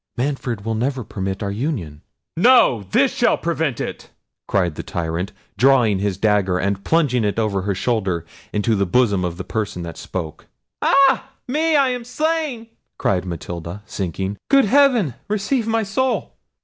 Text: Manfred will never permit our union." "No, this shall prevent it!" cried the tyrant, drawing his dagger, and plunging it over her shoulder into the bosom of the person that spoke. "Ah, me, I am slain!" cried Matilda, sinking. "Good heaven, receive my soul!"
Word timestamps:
Manfred 0.17 0.65
will 0.65 0.73
never 0.73 1.03
permit 1.03 1.43
our 1.43 1.51
union." 1.51 2.01
"No, 2.35 2.87
this 2.89 3.13
shall 3.13 3.37
prevent 3.37 3.79
it!" 3.79 4.09
cried 4.47 4.73
the 4.73 4.81
tyrant, 4.81 5.31
drawing 5.59 5.99
his 5.99 6.17
dagger, 6.17 6.57
and 6.57 6.83
plunging 6.83 7.23
it 7.23 7.37
over 7.37 7.61
her 7.61 7.75
shoulder 7.75 8.25
into 8.51 8.73
the 8.75 8.87
bosom 8.87 9.23
of 9.23 9.37
the 9.37 9.43
person 9.43 9.83
that 9.83 9.97
spoke. 9.99 10.47
"Ah, 10.81 11.33
me, 11.47 11.75
I 11.75 11.89
am 11.89 12.03
slain!" 12.03 12.65
cried 12.97 13.25
Matilda, 13.25 13.83
sinking. 13.85 14.37
"Good 14.49 14.65
heaven, 14.65 15.13
receive 15.27 15.67
my 15.67 15.83
soul!" 15.83 16.35